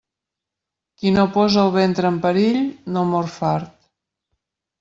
[1.01, 2.59] Qui no posa el ventre en perill,
[2.97, 3.73] no mor fart.